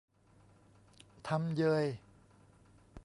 [1.27, 1.85] ทำเยย!